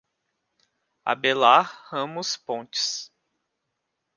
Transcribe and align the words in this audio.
Abelar 1.05 1.69
Ramos 1.91 2.35
Pontes 2.35 3.11